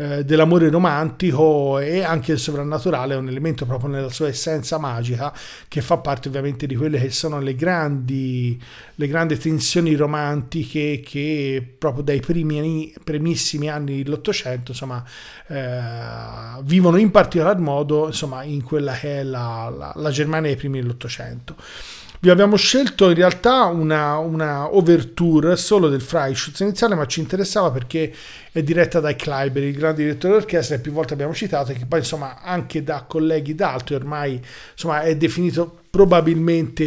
[0.00, 5.30] eh, dell'amore romantico e anche il sovrannaturale è un elemento proprio nella sua essenza magica
[5.68, 8.58] che fa parte ovviamente di quelle che sono le grandi,
[8.94, 15.04] le grandi tensioni romantiche che proprio dai primi primissimi anni dell'Ottocento insomma
[15.48, 20.56] eh, vivono in particolar modo insomma in quella che è la, la, la Germania dei
[20.56, 21.56] primi dell'Ottocento.
[22.22, 27.70] Vi abbiamo scelto in realtà una, una overture solo del Freischutz iniziale, ma ci interessava
[27.70, 28.12] perché
[28.52, 31.86] è diretta dai Kleiber, il grande direttore d'orchestra che più volte abbiamo citato e che
[31.86, 34.38] poi insomma anche da colleghi d'alto ormai
[34.72, 36.84] insomma è definito probabilmente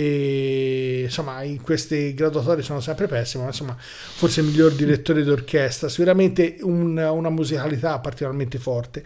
[1.06, 5.90] insomma in queste graduatorie sono sempre pessimo ma insomma forse il miglior direttore d'orchestra.
[5.90, 9.04] Sicuramente un- una musicalità particolarmente forte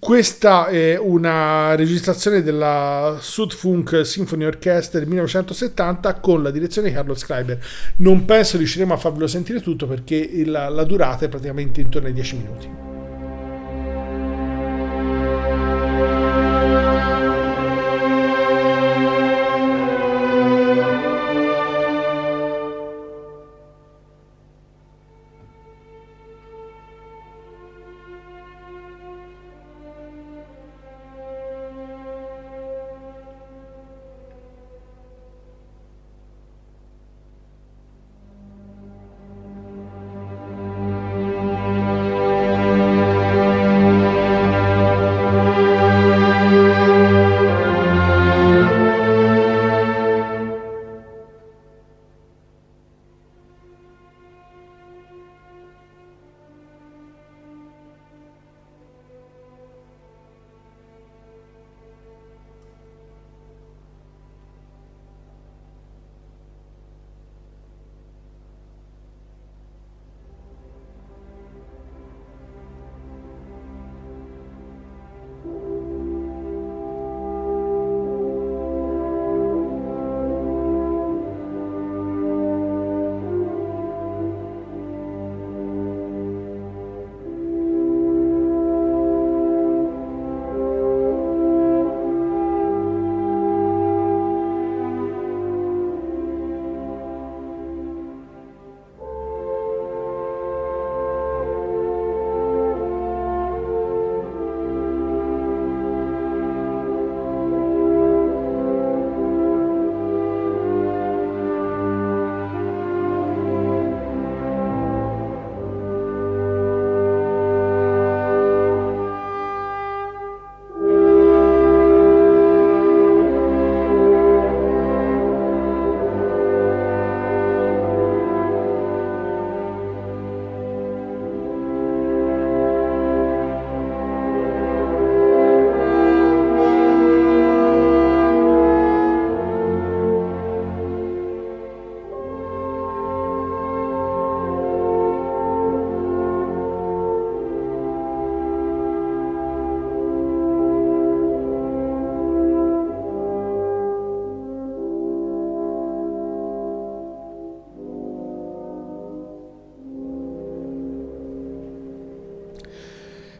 [0.00, 7.24] Questa è una registrazione della Sudfunk Symphony Orchestra del 1970 con la direzione di Carlos
[7.24, 7.64] Kleiber.
[7.96, 12.14] Non penso riusciremo a farvelo sentire tutto perché il- la durata è praticamente intorno ai
[12.14, 12.87] 10 minuti.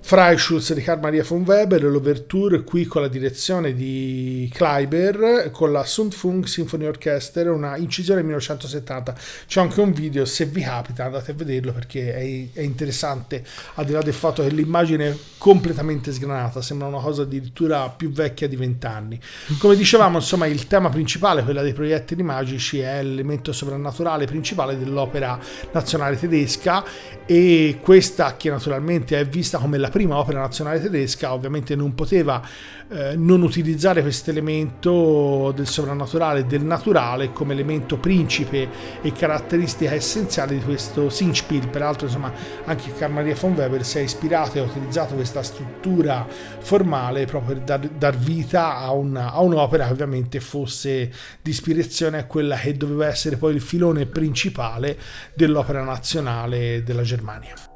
[0.09, 5.85] Freischutz di Carl Maria von Weber, l'Overture qui con la direzione di Kleiber, con la
[5.85, 9.15] Sundfunk Symphony Orchestra, una incisione 1970.
[9.47, 13.45] C'è anche un video, se vi capita andate a vederlo perché è, è interessante,
[13.75, 18.11] al di là del fatto che l'immagine è completamente sgranata, sembra una cosa addirittura più
[18.11, 19.21] vecchia di vent'anni.
[19.59, 25.39] Come dicevamo, insomma, il tema principale, quella dei proiettili magici, è l'elemento sovrannaturale principale dell'opera
[25.73, 26.83] nazionale tedesca
[27.27, 32.43] e questa che naturalmente è vista come la prima opera nazionale tedesca ovviamente non poteva
[32.89, 38.69] eh, non utilizzare questo elemento del sovrannaturale del naturale come elemento principe
[39.03, 42.33] e caratteristica essenziale di questo Singspiel peraltro insomma
[42.65, 46.27] anche Carl Maria von Weber si è ispirato e ha utilizzato questa struttura
[46.59, 52.19] formale proprio per dar, dar vita a, una, a un'opera che ovviamente fosse di ispirazione
[52.19, 54.97] a quella che doveva essere poi il filone principale
[55.35, 57.68] dell'opera nazionale della Germania.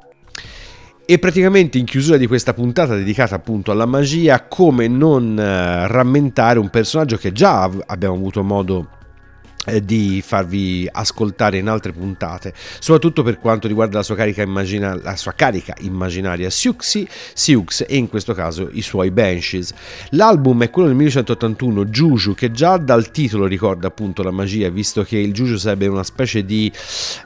[1.05, 6.59] E praticamente in chiusura di questa puntata dedicata appunto alla magia, come non eh, rammentare
[6.59, 9.02] un personaggio che già abbiamo avuto modo eh,
[9.81, 15.15] di farvi ascoltare in altre puntate, soprattutto per quanto riguarda la sua carica, immagina- la
[15.15, 19.73] sua carica immaginaria Siuxi, Siux e in questo caso i suoi Banshees.
[20.11, 25.03] L'album è quello del 1981, Juju, che già dal titolo ricorda appunto la magia, visto
[25.03, 26.71] che il Juju sarebbe una specie di,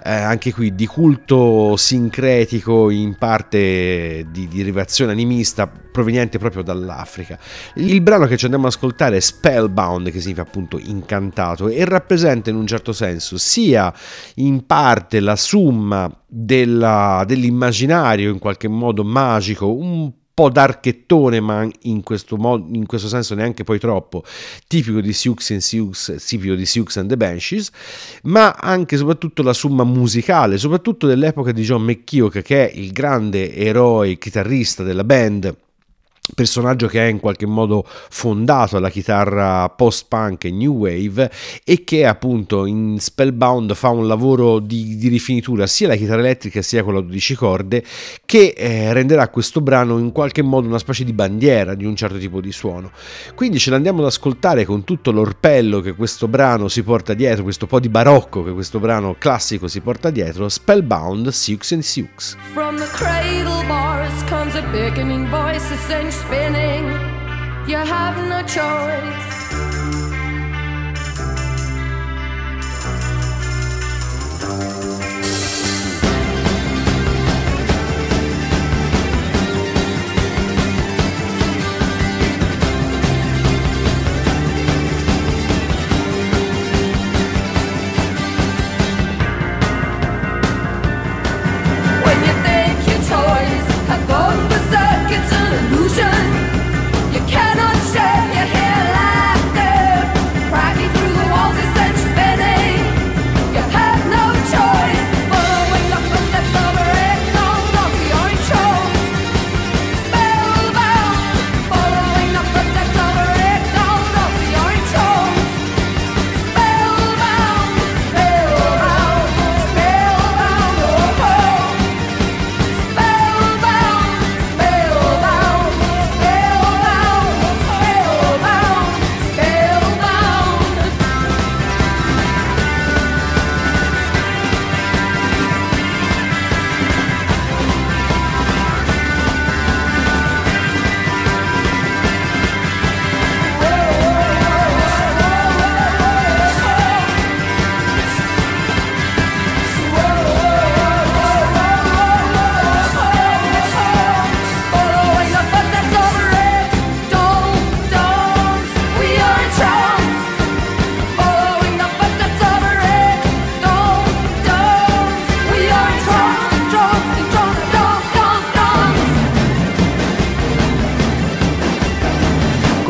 [0.03, 7.39] eh, anche qui, di culto sincretico, in parte di derivazione animista, proveniente proprio dall'Africa.
[7.75, 12.51] Il brano che ci andiamo ad ascoltare è Spellbound, che significa appunto incantato, e rappresenta
[12.51, 13.91] in un certo senso sia
[14.35, 22.03] in parte la summa della, dell'immaginario in qualche modo magico, un po' d'archettone, ma in
[22.03, 24.23] questo, modo, in questo senso neanche poi troppo,
[24.67, 27.71] tipico di Sioux and Sioux, tipico di Sioux and the Banshees,
[28.23, 32.91] ma anche e soprattutto la summa musicale, soprattutto dell'epoca di John McKeoch, che è il
[32.91, 35.65] grande eroe chitarrista della band
[36.33, 41.31] personaggio che è in qualche modo fondato alla chitarra post-punk e new wave
[41.63, 46.61] e che appunto in Spellbound fa un lavoro di, di rifinitura sia la chitarra elettrica
[46.61, 47.83] sia con la 12 corde
[48.25, 52.17] che eh, renderà questo brano in qualche modo una specie di bandiera di un certo
[52.17, 52.91] tipo di suono.
[53.35, 57.67] Quindi ce l'andiamo ad ascoltare con tutto l'orpello che questo brano si porta dietro questo
[57.67, 62.77] po' di barocco che questo brano classico si porta dietro Spellbound Sioux and Sioux From
[62.77, 63.65] the cradle
[64.07, 66.85] bars comes a beckoning voice, a cinch spinning.
[67.67, 69.36] You have no choice.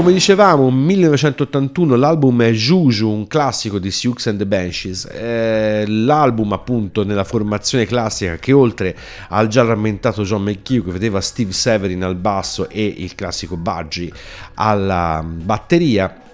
[0.08, 5.04] Come dicevamo, 1981 l'album è Juju, un classico di Sioux and the Banshees.
[5.04, 8.96] Eh, l'album, appunto, nella formazione classica che oltre
[9.28, 14.10] al già rammentato John McHugh che vedeva Steve Severin al basso e il classico Budgie
[14.54, 16.27] alla batteria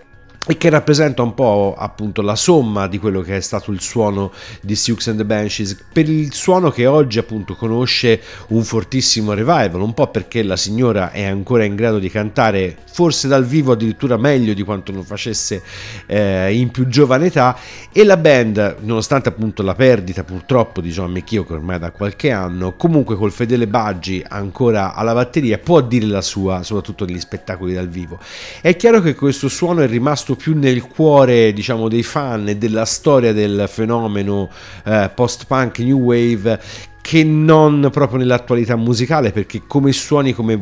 [0.46, 4.32] e che rappresenta un po' appunto la somma di quello che è stato il suono
[4.62, 5.86] di Sioux and the Banshees.
[5.94, 11.12] Per il suono che oggi appunto conosce un fortissimo revival un po' perché la signora
[11.12, 15.64] è ancora in grado di cantare forse dal vivo addirittura meglio di quanto non facesse
[16.08, 17.58] eh, in più giovane età.
[17.94, 22.32] E la band nonostante appunto la perdita purtroppo di John McKeough che ormai da qualche
[22.32, 27.74] anno comunque col fedele Baggi ancora alla batteria può dire la sua soprattutto negli spettacoli
[27.74, 28.20] dal vivo.
[28.60, 32.86] È chiaro che questo suono è rimasto più nel cuore diciamo dei fan e della
[32.86, 34.50] storia del fenomeno
[34.86, 36.60] eh, post-punk new wave
[37.04, 40.58] che non proprio nell'attualità musicale perché come suoni come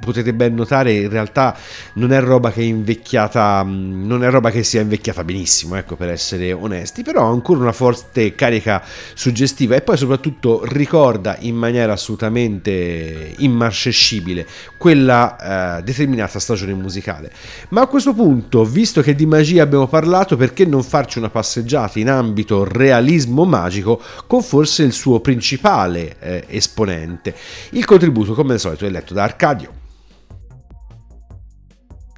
[0.00, 1.54] potete ben notare in realtà
[1.94, 6.08] non è roba che è invecchiata non è roba che sia invecchiata benissimo ecco per
[6.08, 8.82] essere onesti però ha ancora una forte carica
[9.12, 14.46] suggestiva e poi soprattutto ricorda in maniera assolutamente immarcescibile
[14.78, 17.30] quella eh, determinata stagione musicale.
[17.70, 21.98] Ma a questo punto visto che di magia abbiamo parlato perché non farci una passeggiata
[21.98, 25.73] in ambito realismo magico con forse il suo principale
[26.18, 27.34] eh, esponente.
[27.70, 29.82] Il contributo, come al solito, è letto da Arcadio.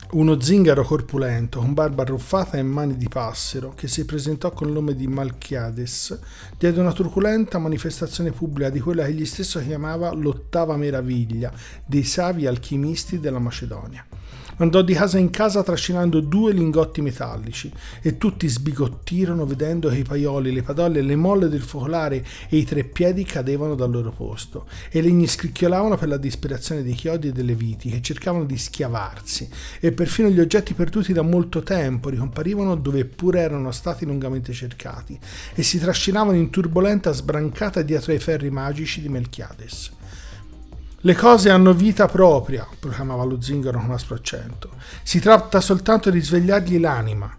[0.09, 4.95] Uno zingaro corpulento, con barba arruffata e mani di passero, che si presentò col nome
[4.95, 6.19] di Malchiades,
[6.57, 11.53] diede una truculenta manifestazione pubblica di quella che egli stesso chiamava l'ottava meraviglia
[11.85, 14.07] dei savi alchimisti della Macedonia.
[14.59, 20.03] Andò di casa in casa trascinando due lingotti metallici e tutti sbigottirono vedendo che i
[20.03, 24.67] paioli, le padolle, le molle del focolare e i tre piedi cadevano dal loro posto
[24.91, 29.47] e legni scricchiolavano per la disperazione dei chiodi e delle viti che cercavano di schiavarsi
[29.79, 35.19] e perfino gli oggetti perduti da molto tempo ricomparivano dove pure erano stati lungamente cercati
[35.55, 39.96] e si trascinavano in turbolenta sbrancata dietro ai ferri magici di Melchiades.
[41.07, 44.71] Le cose hanno vita propria, proclamava lo zingaro con aspro accento.
[45.05, 47.33] Si tratta soltanto di svegliargli l'anima.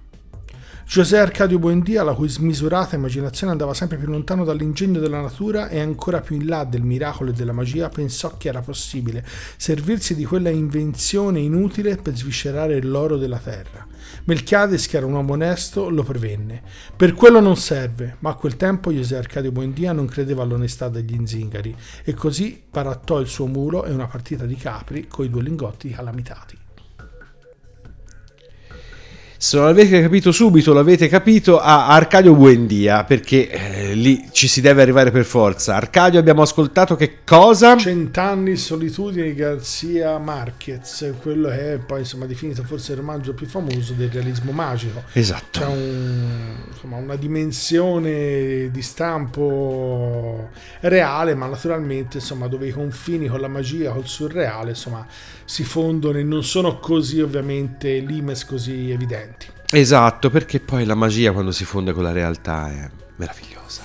[0.85, 5.81] José Arcadio Buendia, la cui smisurata immaginazione andava sempre più lontano dall'ingegno della natura e
[5.81, 10.23] ancora più in là del miracolo e della magia, pensò che era possibile servirsi di
[10.23, 13.85] quella invenzione inutile per sviscerare l'oro della terra.
[14.27, 16.61] Melchiades, che era un uomo onesto, lo prevenne.
[16.93, 21.25] Per quello non serve, ma a quel tempo José Arcadio Buendia non credeva all'onestà degli
[21.25, 21.73] zingari
[22.03, 26.66] e così barattò il suo mulo e una partita di capri coi due lingotti calamitati.
[29.39, 34.61] Se non l'avete capito subito, l'avete capito a Arcadio Buendia, perché eh, lì ci si
[34.61, 35.75] deve arrivare per forza.
[35.75, 37.77] Arcadio abbiamo ascoltato che cosa?
[37.77, 43.35] Cent'anni di solitudine di Garcia Marquez, quello che è poi insomma definito forse il romanzo
[43.35, 45.03] più famoso del realismo magico.
[45.13, 45.59] Esatto.
[45.59, 53.39] C'è un- insomma, una dimensione di stampo reale, ma naturalmente insomma, dove i confini con
[53.39, 55.05] la magia, col surreale, insomma,
[55.47, 59.47] si fondono e non sono così ovviamente limes così evidenti.
[59.71, 63.83] Esatto, perché poi la magia quando si fonde con la realtà è meravigliosa.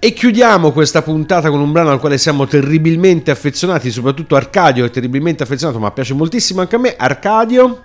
[0.00, 4.90] E chiudiamo questa puntata con un brano al quale siamo terribilmente affezionati, soprattutto Arcadio è
[4.90, 6.96] terribilmente affezionato, ma piace moltissimo anche a me.
[6.96, 7.82] Arcadio.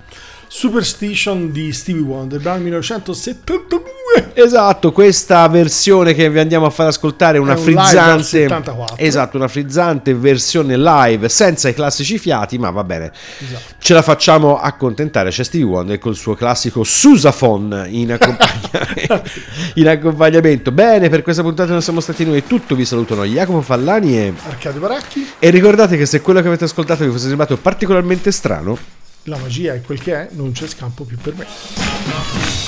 [0.57, 4.31] Superstition di Stevie Wonder, brano 1972.
[4.35, 8.95] Esatto, questa versione che vi andiamo a far ascoltare è una È un frizzante 74.
[8.97, 13.11] Esatto, una frizzante versione live senza i classici fiati, ma va bene.
[13.39, 13.73] Esatto.
[13.79, 15.29] Ce la facciamo accontentare.
[15.29, 19.21] C'è Stevie Wonder col suo classico Susaphone in, accompagna-
[19.75, 20.71] in accompagnamento.
[20.71, 22.37] Bene, per questa puntata non siamo stati noi.
[22.37, 22.75] È tutto.
[22.75, 27.03] Vi salutano Jacopo Fallani e, Arcadio Baracchi, e ricordate che se quello che avete ascoltato
[27.03, 28.77] vi fosse sembrato particolarmente strano,
[29.25, 32.64] la magia è quel che è, non c'è scampo più per me.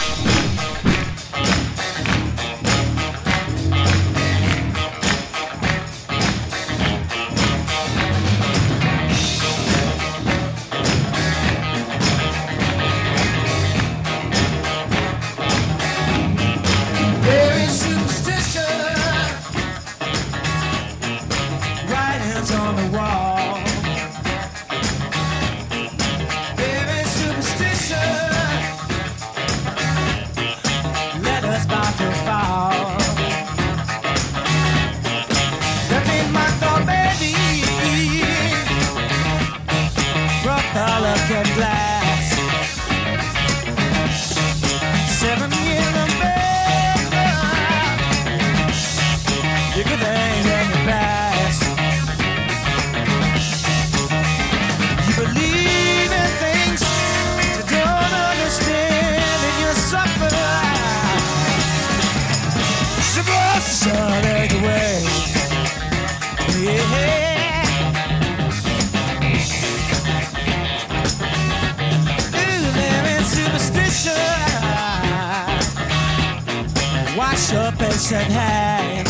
[77.98, 79.10] Your patient.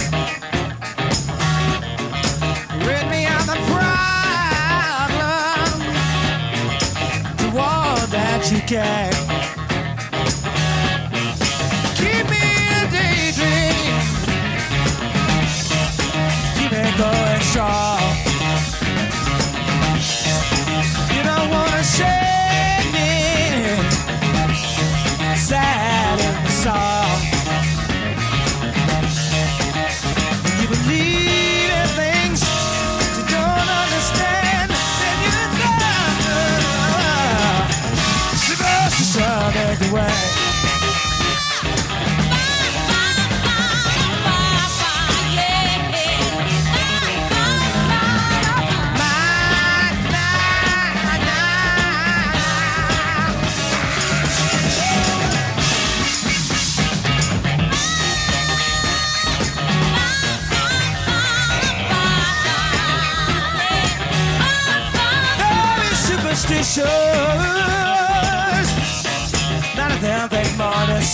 [2.88, 4.08] Rid me of the problem.
[7.38, 9.12] Do all that you can.
[11.98, 14.00] Keep me in a daydream.
[16.56, 18.16] Keep it going strong.
[21.14, 22.16] You don't wanna shake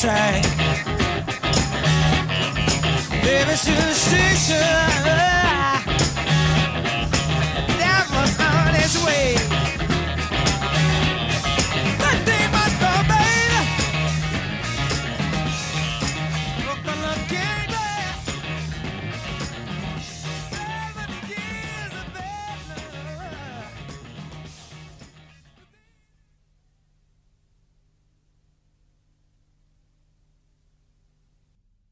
[0.03, 0.43] Baby,
[3.23, 5.22] Living to.